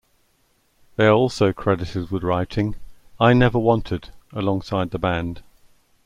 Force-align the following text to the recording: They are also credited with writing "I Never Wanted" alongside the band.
They 0.95 1.05
are 1.05 1.13
also 1.13 1.53
credited 1.53 2.09
with 2.09 2.23
writing 2.23 2.75
"I 3.19 3.33
Never 3.33 3.59
Wanted" 3.59 4.09
alongside 4.33 4.89
the 4.89 4.97
band. 4.97 5.43